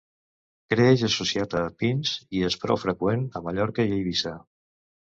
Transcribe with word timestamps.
Creix 0.73 1.03
associat 1.07 1.53
a 1.61 1.61
pins 1.83 2.15
i 2.39 2.43
és 2.49 2.59
prou 2.65 2.83
freqüent 2.87 3.31
a 3.41 3.47
Mallorca 3.49 3.89
i 3.93 3.99
Eivissa. 4.03 4.39